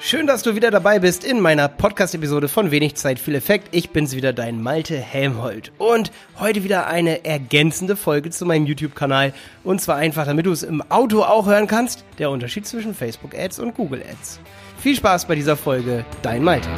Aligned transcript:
Schön, 0.00 0.28
dass 0.28 0.44
du 0.44 0.54
wieder 0.54 0.70
dabei 0.70 1.00
bist 1.00 1.24
in 1.24 1.40
meiner 1.40 1.66
Podcast-Episode 1.66 2.48
von 2.48 2.70
Wenig 2.70 2.94
Zeit, 2.94 3.18
viel 3.18 3.34
Effekt. 3.34 3.74
Ich 3.74 3.90
bin's 3.90 4.14
wieder, 4.14 4.32
dein 4.32 4.62
Malte 4.62 4.96
Helmholt. 4.96 5.72
Und 5.76 6.12
heute 6.38 6.62
wieder 6.62 6.86
eine 6.86 7.24
ergänzende 7.24 7.96
Folge 7.96 8.30
zu 8.30 8.46
meinem 8.46 8.64
YouTube-Kanal. 8.64 9.34
Und 9.64 9.80
zwar 9.80 9.96
einfach, 9.96 10.24
damit 10.24 10.46
du 10.46 10.52
es 10.52 10.62
im 10.62 10.82
Auto 10.88 11.24
auch 11.24 11.46
hören 11.46 11.66
kannst, 11.66 12.04
der 12.18 12.30
Unterschied 12.30 12.64
zwischen 12.64 12.94
Facebook-Ads 12.94 13.58
und 13.58 13.74
Google-Ads. 13.74 14.38
Viel 14.78 14.94
Spaß 14.94 15.26
bei 15.26 15.34
dieser 15.34 15.56
Folge, 15.56 16.04
dein 16.22 16.44
Malte. 16.44 16.68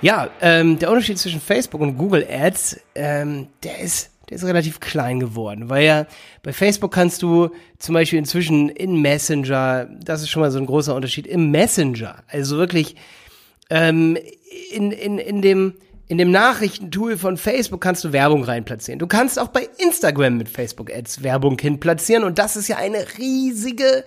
Ja, 0.00 0.30
ähm, 0.40 0.78
der 0.78 0.88
Unterschied 0.88 1.18
zwischen 1.18 1.42
Facebook 1.42 1.82
und 1.82 1.98
Google 1.98 2.26
Ads, 2.26 2.80
ähm, 2.94 3.48
der 3.62 3.80
ist, 3.80 4.10
der 4.30 4.36
ist 4.36 4.44
relativ 4.44 4.80
klein 4.80 5.20
geworden, 5.20 5.68
weil 5.68 5.84
ja 5.84 6.06
bei 6.42 6.52
Facebook 6.52 6.92
kannst 6.92 7.22
du 7.22 7.50
zum 7.78 7.94
Beispiel 7.94 8.18
inzwischen 8.18 8.68
in 8.68 9.02
Messenger, 9.02 9.88
das 10.02 10.22
ist 10.22 10.30
schon 10.30 10.40
mal 10.40 10.50
so 10.50 10.58
ein 10.58 10.66
großer 10.66 10.94
Unterschied, 10.94 11.26
im 11.26 11.50
Messenger, 11.50 12.22
also 12.28 12.56
wirklich 12.56 12.96
ähm, 13.68 14.16
in, 14.72 14.92
in, 14.92 15.18
in 15.18 15.42
dem 15.42 15.74
in 16.06 16.18
dem 16.18 16.32
Nachrichtentool 16.32 17.16
von 17.16 17.36
Facebook 17.36 17.80
kannst 17.80 18.02
du 18.02 18.12
Werbung 18.12 18.42
reinplatzieren. 18.42 18.98
Du 18.98 19.06
kannst 19.06 19.38
auch 19.38 19.46
bei 19.46 19.68
Instagram 19.78 20.38
mit 20.38 20.48
Facebook 20.48 20.92
Ads 20.92 21.22
Werbung 21.22 21.56
hinplatzieren 21.56 22.24
und 22.24 22.36
das 22.38 22.56
ist 22.56 22.66
ja 22.66 22.78
eine 22.78 23.06
riesige 23.16 24.04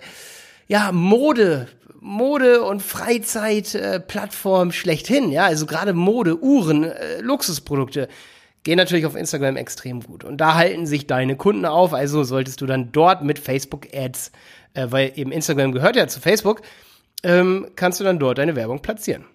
ja, 0.68 0.92
Mode 0.92 1.68
Mode- 2.00 2.62
und 2.62 2.82
Freizeitplattform 2.82 4.68
äh, 4.68 4.72
schlechthin. 4.72 5.32
Ja, 5.32 5.46
also 5.46 5.64
gerade 5.64 5.94
Mode, 5.94 6.38
Uhren, 6.42 6.84
äh, 6.84 7.20
Luxusprodukte 7.22 8.08
gehen 8.64 8.76
natürlich 8.76 9.06
auf 9.06 9.14
Instagram 9.14 9.56
extrem 9.56 10.00
gut. 10.00 10.24
Und 10.24 10.38
da 10.38 10.54
halten 10.54 10.86
sich 10.86 11.06
deine 11.06 11.36
Kunden 11.36 11.66
auf. 11.66 11.92
Also 11.92 12.24
solltest 12.24 12.60
du 12.60 12.66
dann 12.66 12.90
dort 12.92 13.22
mit 13.22 13.38
Facebook-Ads, 13.38 14.32
äh, 14.72 14.86
weil 14.90 15.12
eben 15.14 15.30
Instagram 15.30 15.72
gehört 15.72 15.96
ja 15.96 16.08
zu 16.08 16.20
Facebook, 16.20 16.62
ähm, 17.22 17.68
kannst 17.76 18.00
du 18.00 18.04
dann 18.04 18.18
dort 18.18 18.38
deine 18.38 18.56
Werbung 18.56 18.80
platzieren. 18.80 19.26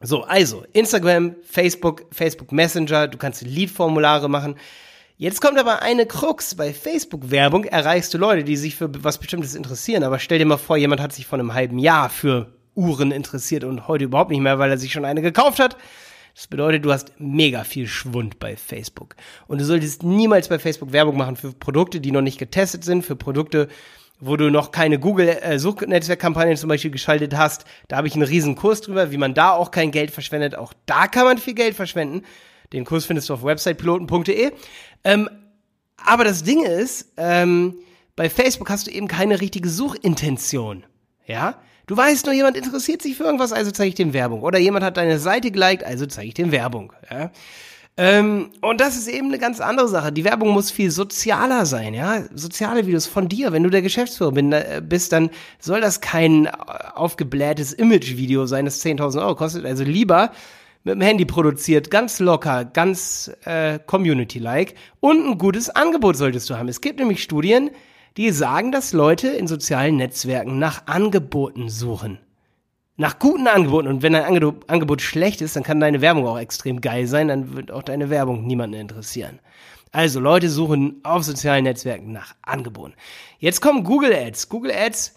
So, 0.00 0.22
also 0.22 0.64
Instagram, 0.74 1.34
Facebook, 1.42 2.04
Facebook 2.12 2.52
Messenger, 2.52 3.08
du 3.08 3.18
kannst 3.18 3.42
Lead-Formulare 3.42 4.28
machen. 4.28 4.54
Jetzt 5.16 5.40
kommt 5.40 5.58
aber 5.58 5.82
eine 5.82 6.06
Krux. 6.06 6.54
Bei 6.54 6.72
Facebook-Werbung 6.72 7.64
erreichst 7.64 8.14
du 8.14 8.18
Leute, 8.18 8.44
die 8.44 8.56
sich 8.56 8.76
für 8.76 8.88
was 9.02 9.18
Bestimmtes 9.18 9.56
interessieren. 9.56 10.04
Aber 10.04 10.20
stell 10.20 10.38
dir 10.38 10.44
mal 10.44 10.58
vor, 10.58 10.76
jemand 10.76 11.00
hat 11.00 11.12
sich 11.12 11.26
vor 11.26 11.38
einem 11.38 11.54
halben 11.54 11.80
Jahr 11.80 12.10
für 12.10 12.52
Uhren 12.76 13.10
interessiert 13.10 13.64
und 13.64 13.88
heute 13.88 14.04
überhaupt 14.04 14.30
nicht 14.30 14.40
mehr, 14.40 14.60
weil 14.60 14.70
er 14.70 14.78
sich 14.78 14.92
schon 14.92 15.04
eine 15.04 15.20
gekauft 15.20 15.58
hat. 15.58 15.76
Das 16.38 16.46
bedeutet, 16.46 16.84
du 16.84 16.92
hast 16.92 17.14
mega 17.18 17.64
viel 17.64 17.88
Schwund 17.88 18.38
bei 18.38 18.54
Facebook. 18.54 19.16
Und 19.48 19.60
du 19.60 19.64
solltest 19.64 20.04
niemals 20.04 20.46
bei 20.46 20.60
Facebook 20.60 20.92
Werbung 20.92 21.16
machen 21.16 21.34
für 21.34 21.52
Produkte, 21.52 21.98
die 21.98 22.12
noch 22.12 22.20
nicht 22.20 22.38
getestet 22.38 22.84
sind, 22.84 23.04
für 23.04 23.16
Produkte, 23.16 23.66
wo 24.20 24.36
du 24.36 24.48
noch 24.48 24.70
keine 24.70 25.00
Google-Suchnetzwerkkampagnen 25.00 26.56
zum 26.56 26.68
Beispiel 26.68 26.92
geschaltet 26.92 27.36
hast. 27.36 27.64
Da 27.88 27.96
habe 27.96 28.06
ich 28.06 28.14
einen 28.14 28.22
riesen 28.22 28.54
Kurs 28.54 28.82
drüber, 28.82 29.10
wie 29.10 29.16
man 29.16 29.34
da 29.34 29.50
auch 29.50 29.72
kein 29.72 29.90
Geld 29.90 30.12
verschwendet. 30.12 30.54
Auch 30.54 30.72
da 30.86 31.08
kann 31.08 31.24
man 31.24 31.38
viel 31.38 31.54
Geld 31.54 31.74
verschwenden. 31.74 32.22
Den 32.72 32.84
Kurs 32.84 33.04
findest 33.04 33.28
du 33.30 33.34
auf 33.34 33.42
websitepiloten.de. 33.42 34.52
Ähm, 35.02 35.28
aber 35.96 36.22
das 36.22 36.44
Ding 36.44 36.64
ist, 36.64 37.14
ähm, 37.16 37.80
bei 38.14 38.30
Facebook 38.30 38.70
hast 38.70 38.86
du 38.86 38.92
eben 38.92 39.08
keine 39.08 39.40
richtige 39.40 39.68
Suchintention. 39.68 40.84
Ja? 41.28 41.54
Du 41.86 41.96
weißt 41.96 42.26
nur, 42.26 42.34
jemand 42.34 42.56
interessiert 42.56 43.00
sich 43.00 43.16
für 43.16 43.24
irgendwas, 43.24 43.52
also 43.52 43.70
zeige 43.70 43.90
ich 43.90 43.94
dem 43.94 44.12
Werbung. 44.12 44.42
Oder 44.42 44.58
jemand 44.58 44.84
hat 44.84 44.96
deine 44.96 45.18
Seite 45.18 45.50
geliked, 45.50 45.84
also 45.84 46.06
zeige 46.06 46.28
ich 46.28 46.34
dem 46.34 46.50
Werbung. 46.50 46.92
Ja? 47.10 47.30
Ähm, 47.96 48.50
und 48.60 48.80
das 48.80 48.96
ist 48.96 49.08
eben 49.08 49.26
eine 49.26 49.38
ganz 49.38 49.60
andere 49.60 49.88
Sache. 49.88 50.12
Die 50.12 50.24
Werbung 50.24 50.50
muss 50.50 50.70
viel 50.70 50.90
sozialer 50.90 51.66
sein, 51.66 51.94
ja. 51.94 52.22
Soziale 52.32 52.86
Videos 52.86 53.06
von 53.06 53.28
dir. 53.28 53.52
Wenn 53.52 53.64
du 53.64 53.70
der 53.70 53.82
Geschäftsführer 53.82 54.36
äh, 54.36 54.80
bist, 54.80 55.12
dann 55.12 55.30
soll 55.58 55.80
das 55.80 56.00
kein 56.00 56.46
äh, 56.46 56.50
aufgeblähtes 56.94 57.72
Image-Video 57.72 58.46
sein, 58.46 58.66
das 58.66 58.84
10.000 58.84 59.20
Euro 59.20 59.34
kostet. 59.34 59.66
Also 59.66 59.82
lieber 59.82 60.30
mit 60.84 60.94
dem 60.94 61.00
Handy 61.00 61.24
produziert, 61.24 61.90
ganz 61.90 62.20
locker, 62.20 62.64
ganz 62.64 63.32
äh, 63.44 63.80
Community-like 63.84 64.74
und 65.00 65.26
ein 65.26 65.38
gutes 65.38 65.68
Angebot 65.68 66.16
solltest 66.16 66.48
du 66.48 66.56
haben. 66.56 66.68
Es 66.68 66.80
gibt 66.80 67.00
nämlich 67.00 67.20
Studien, 67.20 67.70
die 68.18 68.32
sagen, 68.32 68.72
dass 68.72 68.92
Leute 68.92 69.28
in 69.28 69.46
sozialen 69.46 69.96
Netzwerken 69.96 70.58
nach 70.58 70.86
Angeboten 70.86 71.68
suchen. 71.68 72.18
Nach 72.96 73.20
guten 73.20 73.46
Angeboten. 73.46 73.86
Und 73.86 74.02
wenn 74.02 74.12
dein 74.12 74.24
Angebot 74.24 75.02
schlecht 75.02 75.40
ist, 75.40 75.54
dann 75.54 75.62
kann 75.62 75.78
deine 75.78 76.00
Werbung 76.00 76.26
auch 76.26 76.38
extrem 76.38 76.80
geil 76.80 77.06
sein, 77.06 77.28
dann 77.28 77.54
wird 77.54 77.70
auch 77.70 77.84
deine 77.84 78.10
Werbung 78.10 78.44
niemanden 78.44 78.80
interessieren. 78.80 79.38
Also 79.92 80.18
Leute 80.18 80.50
suchen 80.50 81.00
auf 81.04 81.22
sozialen 81.22 81.62
Netzwerken 81.62 82.10
nach 82.10 82.34
Angeboten. 82.42 82.94
Jetzt 83.38 83.60
kommen 83.60 83.84
Google 83.84 84.12
Ads. 84.12 84.48
Google 84.48 84.72
Ads 84.72 85.14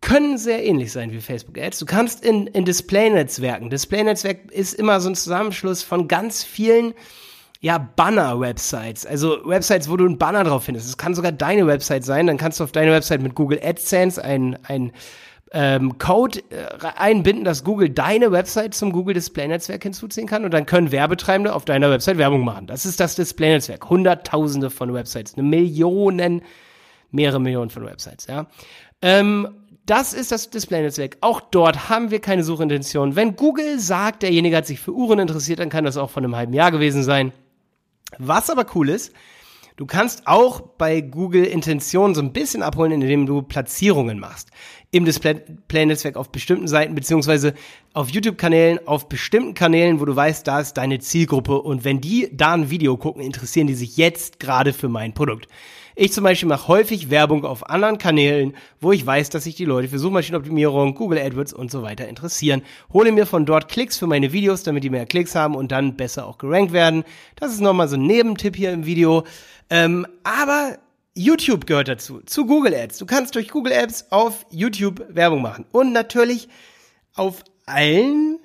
können 0.00 0.38
sehr 0.38 0.64
ähnlich 0.64 0.92
sein 0.92 1.10
wie 1.10 1.20
Facebook 1.20 1.58
Ads. 1.58 1.80
Du 1.80 1.86
kannst 1.86 2.24
in, 2.24 2.46
in 2.46 2.64
Display-Netzwerken, 2.64 3.68
Display-Netzwerk 3.68 4.52
ist 4.52 4.74
immer 4.74 5.00
so 5.00 5.10
ein 5.10 5.16
Zusammenschluss 5.16 5.82
von 5.82 6.06
ganz 6.06 6.44
vielen 6.44 6.94
ja, 7.60 7.76
Banner-Websites, 7.78 9.04
also 9.04 9.46
Websites, 9.46 9.90
wo 9.90 9.96
du 9.96 10.06
einen 10.06 10.16
Banner 10.16 10.44
drauf 10.44 10.64
findest. 10.64 10.88
Es 10.88 10.96
kann 10.96 11.14
sogar 11.14 11.30
deine 11.30 11.66
Website 11.66 12.04
sein, 12.04 12.26
dann 12.26 12.38
kannst 12.38 12.58
du 12.58 12.64
auf 12.64 12.72
deine 12.72 12.90
Website 12.90 13.20
mit 13.20 13.34
Google 13.34 13.60
AdSense 13.62 14.22
ein, 14.22 14.58
ein 14.64 14.92
ähm, 15.52 15.98
Code 15.98 16.40
äh, 16.50 16.86
einbinden, 16.96 17.44
dass 17.44 17.62
Google 17.62 17.90
deine 17.90 18.32
Website 18.32 18.72
zum 18.74 18.92
Google 18.92 19.14
Display 19.14 19.46
Netzwerk 19.46 19.82
hinzuziehen 19.82 20.26
kann 20.26 20.46
und 20.46 20.54
dann 20.54 20.64
können 20.64 20.90
Werbetreibende 20.90 21.54
auf 21.54 21.66
deiner 21.66 21.90
Website 21.90 22.16
Werbung 22.16 22.44
machen. 22.44 22.66
Das 22.66 22.86
ist 22.86 22.98
das 22.98 23.14
Display 23.14 23.50
Netzwerk. 23.50 23.90
Hunderttausende 23.90 24.70
von 24.70 24.94
Websites, 24.94 25.34
eine 25.34 25.42
Millionen, 25.42 26.42
mehrere 27.10 27.40
Millionen 27.40 27.68
von 27.68 27.84
Websites, 27.84 28.26
ja. 28.26 28.46
Ähm, 29.02 29.48
das 29.86 30.12
ist 30.12 30.30
das 30.30 30.50
Display-Netzwerk. 30.50 31.16
Auch 31.20 31.40
dort 31.40 31.88
haben 31.88 32.12
wir 32.12 32.20
keine 32.20 32.44
Suchintention. 32.44 33.16
Wenn 33.16 33.34
Google 33.34 33.80
sagt, 33.80 34.22
derjenige 34.22 34.56
hat 34.56 34.66
sich 34.66 34.78
für 34.78 34.92
Uhren 34.92 35.18
interessiert, 35.18 35.58
dann 35.58 35.68
kann 35.68 35.84
das 35.84 35.96
auch 35.96 36.10
von 36.10 36.22
einem 36.22 36.36
halben 36.36 36.52
Jahr 36.52 36.70
gewesen 36.70 37.02
sein. 37.02 37.32
Was 38.18 38.50
aber 38.50 38.66
cool 38.74 38.88
ist, 38.88 39.12
du 39.76 39.86
kannst 39.86 40.26
auch 40.26 40.60
bei 40.60 41.00
Google 41.00 41.44
Intentionen 41.44 42.14
so 42.14 42.20
ein 42.20 42.32
bisschen 42.32 42.62
abholen, 42.62 42.92
indem 42.92 43.26
du 43.26 43.42
Platzierungen 43.42 44.18
machst. 44.18 44.50
Im 44.90 45.04
Display-Netzwerk 45.04 46.16
auf 46.16 46.30
bestimmten 46.30 46.68
Seiten, 46.68 46.94
beziehungsweise 46.94 47.54
auf 47.92 48.10
YouTube-Kanälen, 48.10 48.86
auf 48.86 49.08
bestimmten 49.08 49.54
Kanälen, 49.54 50.00
wo 50.00 50.04
du 50.04 50.14
weißt, 50.14 50.46
da 50.46 50.60
ist 50.60 50.74
deine 50.74 51.00
Zielgruppe 51.00 51.60
und 51.60 51.84
wenn 51.84 52.00
die 52.00 52.28
da 52.32 52.52
ein 52.52 52.70
Video 52.70 52.96
gucken, 52.96 53.22
interessieren 53.22 53.66
die 53.66 53.74
sich 53.74 53.96
jetzt 53.96 54.38
gerade 54.38 54.72
für 54.72 54.88
mein 54.88 55.12
Produkt. 55.12 55.48
Ich 55.96 56.12
zum 56.12 56.24
Beispiel 56.24 56.48
mache 56.48 56.68
häufig 56.68 57.10
Werbung 57.10 57.44
auf 57.44 57.68
anderen 57.68 57.98
Kanälen, 57.98 58.54
wo 58.80 58.92
ich 58.92 59.04
weiß, 59.04 59.28
dass 59.30 59.44
sich 59.44 59.56
die 59.56 59.64
Leute 59.64 59.88
für 59.88 59.98
Suchmaschinenoptimierung, 59.98 60.94
Google 60.94 61.18
AdWords 61.18 61.52
und 61.52 61.70
so 61.70 61.82
weiter 61.82 62.08
interessieren. 62.08 62.62
Hole 62.92 63.10
mir 63.12 63.26
von 63.26 63.44
dort 63.44 63.68
Klicks 63.68 63.98
für 63.98 64.06
meine 64.06 64.32
Videos, 64.32 64.62
damit 64.62 64.84
die 64.84 64.90
mehr 64.90 65.04
Klicks 65.04 65.34
haben 65.34 65.56
und 65.56 65.72
dann 65.72 65.96
besser 65.96 66.26
auch 66.26 66.38
gerankt 66.38 66.72
werden. 66.72 67.04
Das 67.36 67.52
ist 67.52 67.60
nochmal 67.60 67.88
so 67.88 67.96
ein 67.96 68.06
Nebentipp 68.06 68.56
hier 68.56 68.72
im 68.72 68.86
Video. 68.86 69.24
Ähm, 69.68 70.06
aber 70.22 70.78
YouTube 71.14 71.66
gehört 71.66 71.88
dazu, 71.88 72.20
zu 72.24 72.46
Google 72.46 72.74
Ads. 72.74 72.98
Du 72.98 73.04
kannst 73.04 73.34
durch 73.34 73.48
Google 73.48 73.72
Ads 73.72 74.12
auf 74.12 74.46
YouTube 74.50 75.04
Werbung 75.10 75.42
machen. 75.42 75.66
Und 75.72 75.92
natürlich 75.92 76.48
auf 77.14 77.42
allen 77.70 78.38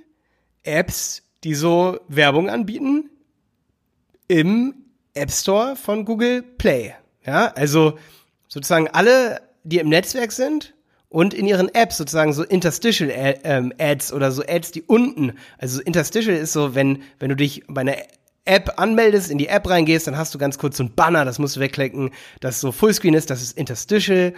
Apps, 0.64 1.24
die 1.44 1.56
so 1.56 2.00
Werbung 2.08 2.50
anbieten, 2.50 3.10
im 4.28 4.74
App 5.14 5.32
Store 5.32 5.76
von 5.76 6.06
Google 6.06 6.42
Play. 6.42 6.94
Ja, 7.26 7.48
also 7.48 7.98
sozusagen 8.48 8.88
alle, 8.88 9.42
die 9.64 9.80
im 9.80 9.90
Netzwerk 9.90 10.32
sind 10.32 10.74
und 11.10 11.34
in 11.34 11.48
ihren 11.48 11.74
Apps 11.74 11.98
sozusagen 11.98 12.34
so 12.34 12.44
Interstitial 12.44 13.12
ähm, 13.44 13.74
Ads 13.80 14.14
oder 14.14 14.32
so 14.32 14.44
Ads, 14.48 14.72
die 14.72 14.84
unten, 14.84 15.34
also 15.58 15.82
Interstitial 15.82 16.36
ist 16.36 16.54
so, 16.54 16.76
wenn, 16.76 17.04
wenn 17.20 17.30
du 17.30 17.36
dich 17.36 17.64
bei 17.68 17.82
einer 17.82 17.98
App 18.46 18.74
anmeldest, 18.78 19.32
in 19.32 19.40
die 19.40 19.48
App 19.48 19.68
reingehst, 19.68 20.06
dann 20.06 20.18
hast 20.18 20.34
du 20.34 20.38
ganz 20.38 20.58
kurz 20.58 20.78
so 20.78 20.84
ein 20.84 20.94
Banner, 20.94 21.26
das 21.26 21.40
musst 21.40 21.56
du 21.56 21.60
wegklicken, 21.60 22.12
das 22.40 22.62
so 22.62 22.72
Fullscreen 22.72 23.16
ist, 23.16 23.32
das 23.32 23.42
ist 23.42 23.58
Interstitial. 23.58 24.34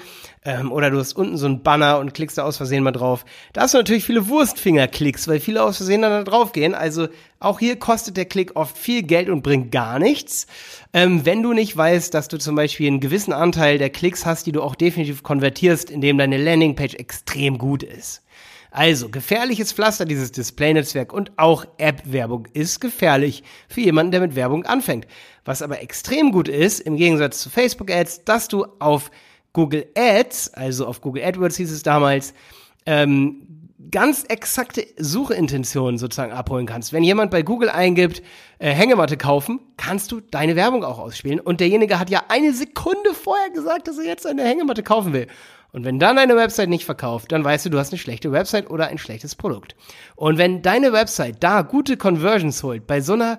Ähm, 0.45 0.71
oder 0.71 0.89
du 0.89 0.97
hast 0.97 1.13
unten 1.13 1.37
so 1.37 1.45
ein 1.45 1.61
Banner 1.61 1.99
und 1.99 2.13
klickst 2.13 2.37
da 2.37 2.43
aus 2.43 2.55
Versehen 2.55 2.83
mal 2.83 2.93
drauf. 2.93 3.25
Da 3.51 3.61
hast 3.61 3.73
du 3.73 3.77
natürlich 3.77 4.05
viele 4.05 4.29
Wurstfingerklicks, 4.29 5.27
weil 5.27 5.41
viele 5.41 5.61
aus 5.61 5.77
Versehen 5.77 6.01
dann 6.01 6.11
da 6.11 6.23
drauf 6.23 6.53
gehen. 6.53 6.73
Also 6.73 7.09
auch 7.39 7.59
hier 7.59 7.77
kostet 7.77 8.15
der 8.15 8.25
Klick 8.25 8.55
oft 8.55 8.77
viel 8.77 9.03
Geld 9.03 9.29
und 9.29 9.43
bringt 9.43 9.71
gar 9.71 9.99
nichts. 9.99 10.47
Ähm, 10.93 11.25
wenn 11.25 11.43
du 11.43 11.51
nicht 11.51 11.75
weißt, 11.75 12.13
dass 12.13 12.29
du 12.29 12.37
zum 12.37 12.55
Beispiel 12.55 12.87
einen 12.87 13.01
gewissen 13.01 13.33
Anteil 13.33 13.77
der 13.77 13.89
Klicks 13.89 14.25
hast, 14.25 14.47
die 14.47 14.53
du 14.53 14.63
auch 14.63 14.75
definitiv 14.75 15.21
konvertierst, 15.21 15.91
indem 15.91 16.17
deine 16.17 16.37
Landingpage 16.37 16.95
extrem 16.95 17.57
gut 17.57 17.83
ist. 17.83 18.23
Also, 18.71 19.09
gefährliches 19.09 19.71
Pflaster, 19.71 20.05
dieses 20.05 20.31
Display-Netzwerk 20.31 21.13
und 21.13 21.31
auch 21.37 21.65
App-Werbung 21.77 22.47
ist 22.53 22.79
gefährlich 22.79 23.43
für 23.67 23.81
jemanden, 23.81 24.11
der 24.11 24.21
mit 24.21 24.35
Werbung 24.35 24.65
anfängt. 24.65 25.07
Was 25.45 25.61
aber 25.61 25.81
extrem 25.81 26.31
gut 26.31 26.47
ist, 26.47 26.81
im 26.81 26.97
Gegensatz 26.97 27.39
zu 27.39 27.49
Facebook-Ads, 27.49 28.25
dass 28.25 28.47
du 28.47 28.65
auf 28.79 29.09
Google 29.53 29.87
Ads, 29.95 30.53
also 30.53 30.85
auf 30.85 31.01
Google 31.01 31.23
AdWords 31.23 31.57
hieß 31.57 31.71
es 31.71 31.81
damals, 31.81 32.33
ähm, 32.85 33.47
ganz 33.91 34.23
exakte 34.27 34.85
Suchintentionen 34.97 35.97
sozusagen 35.97 36.31
abholen 36.31 36.65
kannst. 36.65 36.93
Wenn 36.93 37.03
jemand 37.03 37.31
bei 37.31 37.41
Google 37.41 37.69
eingibt, 37.69 38.21
äh, 38.59 38.71
Hängematte 38.71 39.17
kaufen, 39.17 39.59
kannst 39.77 40.11
du 40.11 40.19
deine 40.19 40.55
Werbung 40.55 40.83
auch 40.83 40.99
ausspielen. 40.99 41.39
Und 41.39 41.59
derjenige 41.59 41.99
hat 41.99 42.09
ja 42.09 42.23
eine 42.27 42.53
Sekunde 42.53 43.13
vorher 43.13 43.49
gesagt, 43.49 43.87
dass 43.87 43.97
er 43.97 44.05
jetzt 44.05 44.25
eine 44.25 44.43
Hängematte 44.43 44.83
kaufen 44.83 45.13
will. 45.13 45.27
Und 45.77 45.83
wenn 45.83 45.99
dann 45.99 46.15
deine 46.15 46.35
Website 46.35 46.69
nicht 46.69 46.85
verkauft, 46.85 47.31
dann 47.31 47.43
weißt 47.43 47.67
du, 47.67 47.69
du 47.69 47.77
hast 47.77 47.93
eine 47.93 47.99
schlechte 47.99 48.31
Website 48.31 48.71
oder 48.71 48.87
ein 48.87 48.97
schlechtes 48.97 49.35
Produkt. 49.35 49.75
Und 50.15 50.39
wenn 50.39 50.63
deine 50.63 50.91
Website 50.91 51.35
da 51.41 51.61
gute 51.61 51.97
Conversions 51.97 52.63
holt, 52.63 52.87
bei 52.87 52.99
so 52.99 53.13
einer 53.13 53.37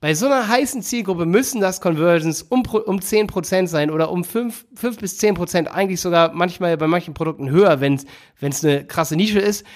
bei 0.00 0.14
so 0.14 0.26
einer 0.26 0.46
heißen 0.46 0.82
Zielgruppe 0.82 1.26
müssen 1.26 1.60
das 1.60 1.80
Conversions 1.80 2.42
um, 2.42 2.62
um 2.86 3.00
10% 3.00 3.66
sein 3.66 3.90
oder 3.90 4.12
um 4.12 4.22
5, 4.22 4.64
5 4.76 4.98
bis 4.98 5.18
10%, 5.18 5.66
eigentlich 5.66 6.00
sogar 6.00 6.32
manchmal 6.32 6.76
bei 6.76 6.86
manchen 6.86 7.14
Produkten 7.14 7.50
höher, 7.50 7.80
wenn 7.80 7.94
es 7.94 8.64
eine 8.64 8.84
krasse 8.86 9.16
Nische 9.16 9.40
ist. 9.40 9.66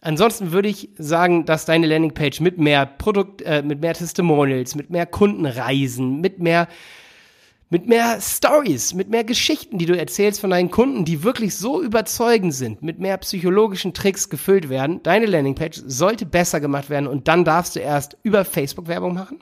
Ansonsten 0.00 0.52
würde 0.52 0.68
ich 0.70 0.88
sagen, 0.96 1.44
dass 1.44 1.66
deine 1.66 1.86
Landingpage 1.86 2.40
mit 2.40 2.56
mehr 2.56 2.86
Produkt, 2.86 3.42
äh, 3.42 3.62
mit 3.62 3.82
mehr 3.82 3.92
Testimonials, 3.92 4.76
mit 4.76 4.88
mehr 4.88 5.04
Kundenreisen, 5.04 6.22
mit 6.22 6.38
mehr 6.38 6.68
mit 7.70 7.86
mehr 7.86 8.20
Stories, 8.20 8.94
mit 8.94 9.08
mehr 9.08 9.24
Geschichten, 9.24 9.78
die 9.78 9.86
du 9.86 9.96
erzählst 9.96 10.40
von 10.40 10.50
deinen 10.50 10.70
Kunden, 10.70 11.04
die 11.04 11.22
wirklich 11.22 11.56
so 11.56 11.80
überzeugend 11.80 12.52
sind, 12.52 12.82
mit 12.82 12.98
mehr 12.98 13.16
psychologischen 13.18 13.94
Tricks 13.94 14.28
gefüllt 14.28 14.68
werden. 14.68 15.02
Deine 15.02 15.26
Landingpage 15.26 15.80
sollte 15.86 16.26
besser 16.26 16.60
gemacht 16.60 16.90
werden 16.90 17.06
und 17.06 17.28
dann 17.28 17.44
darfst 17.44 17.76
du 17.76 17.80
erst 17.80 18.16
über 18.22 18.44
Facebook 18.44 18.88
Werbung 18.88 19.14
machen 19.14 19.38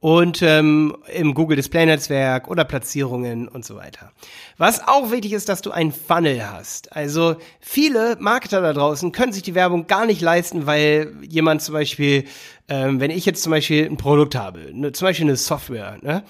und 0.00 0.42
ähm, 0.42 0.96
im 1.12 1.34
Google 1.34 1.56
Display 1.56 1.84
Netzwerk 1.86 2.48
oder 2.48 2.64
Platzierungen 2.64 3.48
und 3.48 3.64
so 3.64 3.76
weiter. 3.76 4.12
Was 4.56 4.86
auch 4.86 5.10
wichtig 5.10 5.32
ist, 5.32 5.48
dass 5.48 5.60
du 5.60 5.72
einen 5.72 5.92
Funnel 5.92 6.48
hast. 6.48 6.94
Also 6.94 7.36
viele 7.60 8.16
Marketer 8.20 8.60
da 8.60 8.72
draußen 8.72 9.10
können 9.12 9.32
sich 9.32 9.42
die 9.42 9.54
Werbung 9.54 9.88
gar 9.88 10.06
nicht 10.06 10.20
leisten, 10.20 10.66
weil 10.66 11.14
jemand 11.28 11.62
zum 11.62 11.74
Beispiel, 11.74 12.24
ähm, 12.68 13.00
wenn 13.00 13.10
ich 13.10 13.26
jetzt 13.26 13.42
zum 13.42 13.50
Beispiel 13.50 13.86
ein 13.86 13.96
Produkt 13.96 14.36
habe, 14.36 14.70
ne, 14.72 14.92
zum 14.92 15.06
Beispiel 15.06 15.26
eine 15.26 15.36
Software, 15.36 15.98
ne? 16.00 16.22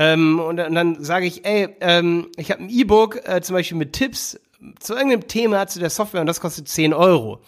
Ähm, 0.00 0.40
und, 0.40 0.58
und 0.58 0.74
dann 0.74 1.04
sage 1.04 1.26
ich, 1.26 1.44
ey, 1.44 1.68
ähm, 1.80 2.28
ich 2.36 2.50
habe 2.50 2.62
ein 2.62 2.70
E-Book 2.70 3.28
äh, 3.28 3.40
zum 3.42 3.54
Beispiel 3.54 3.76
mit 3.76 3.92
Tipps 3.92 4.40
zu 4.78 4.94
irgendeinem 4.94 5.28
Thema 5.28 5.66
zu 5.66 5.78
der 5.78 5.90
Software 5.90 6.20
und 6.20 6.26
das 6.26 6.40
kostet 6.40 6.68
10 6.68 6.94
Euro 6.94 7.40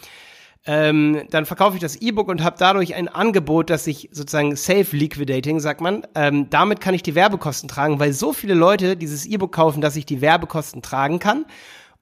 ähm, 0.64 1.24
dann 1.30 1.44
verkaufe 1.44 1.74
ich 1.74 1.80
das 1.80 1.96
E-Book 1.96 2.28
und 2.28 2.44
habe 2.44 2.56
dadurch 2.58 2.94
ein 2.94 3.08
Angebot, 3.08 3.68
das 3.68 3.84
sich 3.84 4.08
sozusagen 4.12 4.54
Self-Liquidating, 4.54 5.58
sagt 5.58 5.80
man. 5.80 6.06
Ähm, 6.14 6.50
damit 6.50 6.80
kann 6.80 6.94
ich 6.94 7.02
die 7.02 7.16
Werbekosten 7.16 7.68
tragen, 7.68 7.98
weil 7.98 8.12
so 8.12 8.32
viele 8.32 8.54
Leute 8.54 8.96
dieses 8.96 9.26
E-Book 9.26 9.52
kaufen, 9.52 9.80
dass 9.80 9.96
ich 9.96 10.06
die 10.06 10.20
Werbekosten 10.20 10.80
tragen 10.80 11.18
kann. 11.18 11.46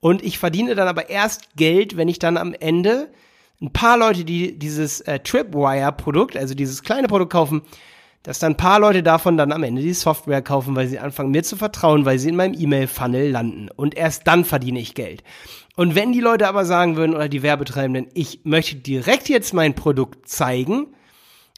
Und 0.00 0.22
ich 0.22 0.38
verdiene 0.38 0.74
dann 0.74 0.88
aber 0.88 1.08
erst 1.08 1.56
Geld, 1.56 1.96
wenn 1.96 2.08
ich 2.08 2.18
dann 2.18 2.36
am 2.36 2.52
Ende 2.52 3.08
ein 3.62 3.72
paar 3.72 3.96
Leute, 3.96 4.24
die 4.24 4.58
dieses 4.58 5.00
äh, 5.02 5.20
Tripwire-Produkt, 5.20 6.36
also 6.36 6.54
dieses 6.54 6.82
kleine 6.82 7.08
Produkt 7.08 7.32
kaufen, 7.32 7.62
dass 8.22 8.38
dann 8.38 8.52
ein 8.52 8.56
paar 8.56 8.80
Leute 8.80 9.02
davon 9.02 9.36
dann 9.36 9.52
am 9.52 9.62
Ende 9.62 9.82
die 9.82 9.94
Software 9.94 10.42
kaufen, 10.42 10.76
weil 10.76 10.88
sie 10.88 10.98
anfangen 10.98 11.30
mir 11.30 11.42
zu 11.42 11.56
vertrauen, 11.56 12.04
weil 12.04 12.18
sie 12.18 12.28
in 12.28 12.36
meinem 12.36 12.54
E-Mail-Funnel 12.58 13.30
landen. 13.30 13.68
Und 13.74 13.96
erst 13.96 14.26
dann 14.26 14.44
verdiene 14.44 14.80
ich 14.80 14.94
Geld. 14.94 15.22
Und 15.76 15.94
wenn 15.94 16.12
die 16.12 16.20
Leute 16.20 16.46
aber 16.46 16.66
sagen 16.66 16.96
würden, 16.96 17.14
oder 17.14 17.28
die 17.28 17.42
Werbetreibenden, 17.42 18.08
ich 18.14 18.40
möchte 18.44 18.76
direkt 18.76 19.28
jetzt 19.28 19.54
mein 19.54 19.74
Produkt 19.74 20.28
zeigen, 20.28 20.88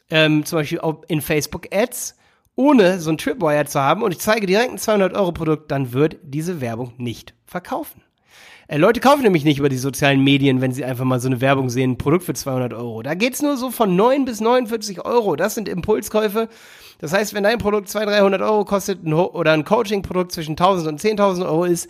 ähm, 0.09 0.45
zum 0.45 0.59
Beispiel 0.59 0.79
in 1.07 1.21
Facebook 1.21 1.67
Ads, 1.73 2.15
ohne 2.55 2.99
so 2.99 3.09
ein 3.09 3.17
Tripwire 3.17 3.65
zu 3.65 3.81
haben 3.81 4.03
und 4.03 4.11
ich 4.11 4.19
zeige 4.19 4.45
direkt 4.45 4.71
ein 4.71 4.77
200 4.77 5.15
Euro 5.15 5.31
Produkt, 5.31 5.71
dann 5.71 5.91
wird 5.91 6.17
diese 6.21 6.61
Werbung 6.61 6.93
nicht 6.97 7.33
verkaufen. 7.45 8.03
Äh, 8.67 8.77
Leute 8.77 8.99
kaufen 8.99 9.23
nämlich 9.23 9.43
nicht 9.43 9.59
über 9.59 9.69
die 9.69 9.77
sozialen 9.77 10.23
Medien, 10.23 10.61
wenn 10.61 10.71
sie 10.71 10.85
einfach 10.85 11.05
mal 11.05 11.19
so 11.19 11.27
eine 11.27 11.41
Werbung 11.41 11.69
sehen, 11.69 11.91
ein 11.91 11.97
Produkt 11.97 12.25
für 12.25 12.33
200 12.33 12.73
Euro. 12.73 13.03
Da 13.03 13.13
geht's 13.13 13.41
nur 13.41 13.57
so 13.57 13.71
von 13.71 13.95
9 13.95 14.25
bis 14.25 14.41
49 14.41 15.05
Euro. 15.05 15.35
Das 15.35 15.55
sind 15.55 15.67
Impulskäufe. 15.67 16.49
Das 16.99 17.13
heißt, 17.13 17.33
wenn 17.33 17.43
dein 17.43 17.57
Produkt 17.57 17.89
200, 17.89 18.19
300 18.19 18.41
Euro 18.41 18.65
kostet 18.65 19.05
oder 19.05 19.51
ein 19.51 19.65
Coaching-Produkt 19.65 20.31
zwischen 20.31 20.53
1000 20.53 20.87
und 20.87 21.01
10.000 21.01 21.45
Euro 21.45 21.65
ist, 21.65 21.89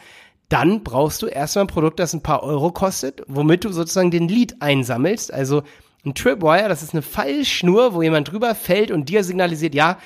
dann 0.50 0.84
brauchst 0.84 1.22
du 1.22 1.28
erstmal 1.28 1.66
ein 1.66 1.68
Produkt, 1.68 2.00
das 2.00 2.14
ein 2.14 2.24
paar 2.24 2.44
Euro 2.44 2.72
kostet, 2.72 3.24
womit 3.28 3.64
du 3.64 3.72
sozusagen 3.72 4.12
den 4.12 4.28
Lead 4.28 4.62
einsammelst. 4.62 5.34
Also 5.34 5.64
ein 6.06 6.16
Tripwire, 6.16 6.68
das 6.68 6.84
ist 6.84 6.94
eine 6.94 7.02
Fallschnur, 7.02 7.94
wo 7.94 8.02
jemand 8.02 8.32
drüber 8.32 8.56
fällt 8.56 8.92
und 8.92 9.10
dir 9.10 9.24
signalisiert, 9.24 9.74
ja, 9.74 9.98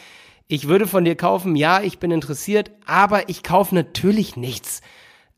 ich 0.48 0.68
würde 0.68 0.88
von 0.88 1.04
dir 1.04 1.16
kaufen, 1.16 1.56
ja, 1.56 1.81
ich 1.81 2.00
bin 2.00 2.12
interessiert, 2.12 2.72
aber 2.86 3.28
ich 3.30 3.44
kaufe 3.44 3.75
natürlich 3.75 4.38
nichts 4.38 4.81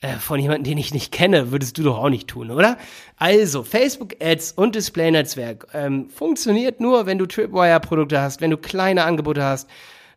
äh, 0.01 0.13
von 0.15 0.39
jemandem, 0.39 0.63
den 0.63 0.77
ich 0.77 0.93
nicht 0.93 1.11
kenne, 1.11 1.51
würdest 1.51 1.77
du 1.77 1.83
doch 1.83 1.97
auch 1.97 2.09
nicht 2.09 2.27
tun, 2.27 2.51
oder? 2.51 2.77
Also, 3.17 3.63
Facebook 3.63 4.15
Ads 4.21 4.53
und 4.53 4.75
Display-Netzwerk 4.75 5.67
ähm, 5.73 6.09
funktioniert 6.09 6.79
nur, 6.79 7.05
wenn 7.05 7.17
du 7.17 7.25
Tripwire-Produkte 7.25 8.21
hast, 8.21 8.41
wenn 8.41 8.51
du 8.51 8.57
kleine 8.57 9.03
Angebote 9.03 9.43
hast 9.43 9.67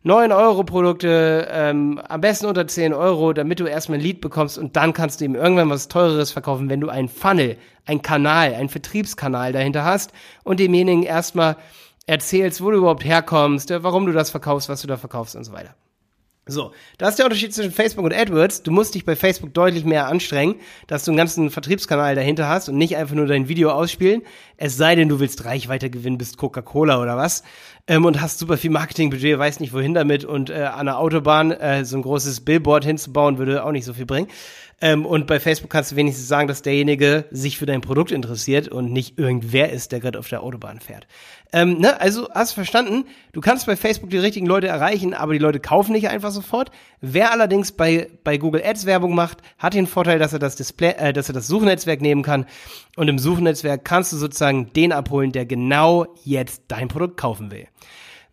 9-Euro-Produkte, 0.05 1.47
ähm, 1.49 2.01
am 2.09 2.19
besten 2.19 2.45
unter 2.45 2.67
10 2.67 2.93
Euro, 2.93 3.31
damit 3.31 3.61
du 3.61 3.65
erstmal 3.65 3.99
ein 3.99 4.03
Lead 4.03 4.19
bekommst 4.19 4.57
und 4.57 4.75
dann 4.75 4.91
kannst 4.91 5.21
du 5.21 5.25
ihm 5.25 5.35
irgendwann 5.35 5.69
was 5.69 5.87
Teureres 5.87 6.31
verkaufen, 6.31 6.69
wenn 6.69 6.81
du 6.81 6.89
einen 6.89 7.07
Funnel, 7.07 7.57
einen 7.85 8.01
Kanal, 8.01 8.53
einen 8.53 8.67
Vertriebskanal 8.67 9.53
dahinter 9.53 9.85
hast 9.85 10.11
und 10.43 10.59
demjenigen 10.59 11.03
erstmal 11.03 11.55
erzählst, 12.05 12.61
wo 12.61 12.71
du 12.71 12.79
überhaupt 12.79 13.05
herkommst, 13.05 13.73
warum 13.81 14.05
du 14.05 14.11
das 14.11 14.29
verkaufst, 14.29 14.67
was 14.67 14.81
du 14.81 14.87
da 14.87 14.97
verkaufst 14.97 15.37
und 15.37 15.45
so 15.45 15.53
weiter. 15.53 15.73
So, 16.45 16.73
das 16.97 17.11
ist 17.11 17.19
der 17.19 17.25
Unterschied 17.25 17.53
zwischen 17.53 17.71
Facebook 17.71 18.03
und 18.03 18.13
AdWords. 18.13 18.63
Du 18.63 18.71
musst 18.71 18.95
dich 18.95 19.05
bei 19.05 19.15
Facebook 19.15 19.53
deutlich 19.53 19.85
mehr 19.85 20.07
anstrengen, 20.07 20.55
dass 20.87 21.05
du 21.05 21.11
einen 21.11 21.17
ganzen 21.17 21.49
Vertriebskanal 21.49 22.15
dahinter 22.15 22.49
hast 22.49 22.67
und 22.67 22.77
nicht 22.77 22.97
einfach 22.97 23.15
nur 23.15 23.27
dein 23.27 23.47
Video 23.47 23.71
ausspielen. 23.71 24.23
Es 24.57 24.75
sei 24.75 24.95
denn, 24.95 25.07
du 25.07 25.21
willst 25.21 25.45
Reichweite 25.45 25.89
gewinnen, 25.89 26.17
bist 26.17 26.37
Coca-Cola 26.37 27.01
oder 27.01 27.15
was. 27.15 27.43
Ähm, 27.87 28.03
und 28.03 28.19
hast 28.19 28.39
super 28.39 28.57
viel 28.57 28.71
Marketingbudget, 28.71 29.39
weißt 29.39 29.61
nicht 29.61 29.71
wohin 29.71 29.93
damit 29.93 30.25
und 30.25 30.49
äh, 30.49 30.63
an 30.63 30.87
der 30.87 30.99
Autobahn 30.99 31.51
äh, 31.51 31.85
so 31.85 31.95
ein 31.95 32.01
großes 32.01 32.41
Billboard 32.41 32.83
hinzubauen 32.83 33.37
würde 33.37 33.63
auch 33.63 33.71
nicht 33.71 33.85
so 33.85 33.93
viel 33.93 34.05
bringen. 34.05 34.27
Ähm, 34.81 35.05
und 35.05 35.27
bei 35.27 35.39
Facebook 35.39 35.69
kannst 35.69 35.91
du 35.91 35.95
wenigstens 35.95 36.27
sagen, 36.27 36.47
dass 36.47 36.61
derjenige 36.61 37.25
sich 37.31 37.57
für 37.57 37.65
dein 37.65 37.81
Produkt 37.81 38.11
interessiert 38.11 38.67
und 38.67 38.91
nicht 38.91 39.17
irgendwer 39.17 39.71
ist, 39.71 39.91
der 39.91 39.99
gerade 39.99 40.19
auf 40.19 40.27
der 40.27 40.43
Autobahn 40.43 40.79
fährt. 40.79 41.07
Ähm, 41.53 41.79
ne? 41.79 42.01
Also 42.01 42.27
hast 42.33 42.51
du 42.51 42.55
verstanden, 42.55 43.05
du 43.31 43.41
kannst 43.41 43.65
bei 43.65 43.75
Facebook 43.75 44.09
die 44.09 44.17
richtigen 44.17 44.45
Leute 44.45 44.67
erreichen, 44.67 45.13
aber 45.13 45.33
die 45.33 45.39
Leute 45.39 45.59
kaufen 45.59 45.93
nicht 45.93 46.09
einfach 46.09 46.31
sofort. 46.31 46.71
Wer 46.99 47.31
allerdings 47.31 47.71
bei, 47.71 48.09
bei 48.23 48.37
Google 48.37 48.63
Ads 48.65 48.85
Werbung 48.85 49.15
macht, 49.15 49.37
hat 49.57 49.73
den 49.73 49.87
Vorteil, 49.87 50.19
dass 50.19 50.33
er 50.33 50.39
das 50.39 50.55
Display, 50.55 50.95
äh, 50.97 51.13
dass 51.13 51.29
er 51.29 51.33
das 51.33 51.47
Suchnetzwerk 51.47 52.01
nehmen 52.01 52.23
kann. 52.23 52.45
Und 52.95 53.07
im 53.07 53.19
Suchnetzwerk 53.19 53.85
kannst 53.85 54.11
du 54.13 54.17
sozusagen 54.17 54.73
den 54.73 54.91
abholen, 54.91 55.31
der 55.31 55.45
genau 55.45 56.07
jetzt 56.23 56.63
dein 56.67 56.87
Produkt 56.87 57.17
kaufen 57.17 57.51
will. 57.51 57.67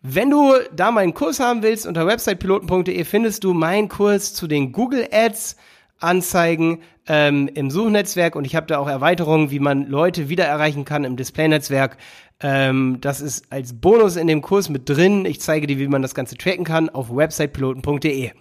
Wenn 0.03 0.31
du 0.31 0.53
da 0.75 0.91
meinen 0.91 1.13
Kurs 1.13 1.39
haben 1.39 1.61
willst, 1.61 1.85
unter 1.85 2.07
websitepiloten.de 2.07 3.03
findest 3.03 3.43
du 3.43 3.53
meinen 3.53 3.87
Kurs 3.87 4.33
zu 4.33 4.47
den 4.47 4.71
Google 4.71 5.07
Ads 5.11 5.57
Anzeigen 6.01 6.81
ähm, 7.07 7.49
im 7.53 7.71
Suchnetzwerk 7.71 8.35
und 8.35 8.45
ich 8.45 8.55
habe 8.55 8.67
da 8.67 8.77
auch 8.79 8.87
Erweiterungen, 8.87 9.51
wie 9.51 9.59
man 9.59 9.87
Leute 9.87 10.29
wieder 10.29 10.45
erreichen 10.45 10.85
kann 10.85 11.03
im 11.03 11.17
Displaynetzwerk. 11.17 11.97
Ähm, 12.39 12.97
das 13.01 13.21
ist 13.21 13.51
als 13.51 13.79
Bonus 13.79 14.15
in 14.15 14.27
dem 14.27 14.41
Kurs 14.41 14.69
mit 14.69 14.89
drin. 14.89 15.25
Ich 15.25 15.41
zeige 15.41 15.67
dir, 15.67 15.77
wie 15.79 15.87
man 15.87 16.01
das 16.01 16.15
Ganze 16.15 16.37
tracken 16.37 16.65
kann 16.65 16.89
auf 16.89 17.15
websitepiloten.de. 17.15 18.31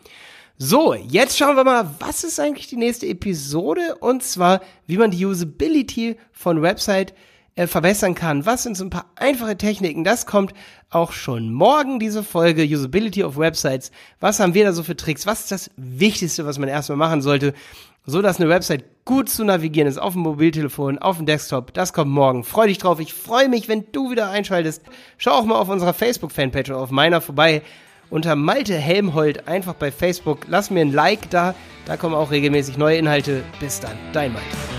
So, 0.63 0.95
jetzt 0.95 1.39
schauen 1.39 1.57
wir 1.57 1.65
mal, 1.65 1.95
was 2.01 2.23
ist 2.23 2.39
eigentlich 2.39 2.67
die 2.67 2.77
nächste 2.77 3.07
Episode 3.07 3.97
und 4.01 4.23
zwar, 4.23 4.61
wie 4.87 4.99
man 4.99 5.11
die 5.11 5.25
Usability 5.25 6.17
von 6.33 6.61
Website 6.61 7.15
äh, 7.55 7.67
verbessern 7.67 8.15
kann. 8.15 8.47
Was 8.47 8.63
sind 8.63 8.77
so 8.77 8.85
ein 8.85 8.91
paar 8.91 9.11
einfache 9.17 9.57
Techniken? 9.57 10.05
Das 10.05 10.27
kommt 10.27 10.55
auch 10.89 11.13
schon 11.13 11.53
morgen, 11.53 11.99
diese 11.99 12.25
Folge 12.25 12.65
Usability 12.65 13.25
of 13.25 13.37
Websites. 13.37 13.91
Was 14.19 14.41
haben 14.41 14.55
wir 14.55 14.65
da 14.65 14.73
so 14.73 14.83
für 14.83 14.97
Tricks? 14.97 15.27
Was 15.27 15.41
ist 15.41 15.53
das 15.53 15.71
Wichtigste, 15.77 16.47
was 16.47 16.59
man 16.59 16.69
erstmal 16.69 16.99
machen 16.99 17.23
sollte, 17.23 17.55
so 18.07 18.23
dass 18.23 18.41
eine 18.41 18.49
Website 18.49 19.05
gut 19.05 19.29
zu 19.29 19.45
navigieren 19.45 19.89
ist 19.89 19.99
auf 19.99 20.15
dem 20.15 20.23
Mobiltelefon, 20.23 20.99
auf 20.99 21.17
dem 21.17 21.27
Desktop. 21.27 21.75
Das 21.75 21.93
kommt 21.93 22.11
morgen. 22.11 22.45
Freu 22.45 22.67
dich 22.67 22.79
drauf. 22.79 23.01
Ich 23.01 23.13
freue 23.13 23.49
mich, 23.49 23.69
wenn 23.69 23.85
du 23.93 24.11
wieder 24.11 24.31
einschaltest. 24.31 24.83
Schau 25.19 25.33
auch 25.33 25.45
mal 25.45 25.57
auf 25.57 25.69
unserer 25.69 25.95
Facebook-Fanpage 25.95 26.71
oder 26.71 26.81
auf 26.81 26.91
meiner 26.91 27.21
vorbei. 27.21 27.63
Unter 28.09 28.35
Malte 28.35 28.75
Helmholt 28.75 29.47
einfach 29.47 29.75
bei 29.75 29.93
Facebook. 29.93 30.47
Lass 30.49 30.71
mir 30.71 30.81
ein 30.81 30.93
Like 30.93 31.31
da. 31.31 31.55
Da 31.87 31.97
kommen 31.97 32.15
auch 32.15 32.31
regelmäßig 32.31 32.77
neue 32.77 32.97
Inhalte. 32.97 33.45
Bis 33.61 33.81
dann. 33.81 33.97
Dein 34.13 34.33
Malte. 34.33 34.70